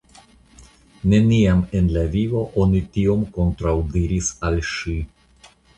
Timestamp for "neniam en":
1.11-1.91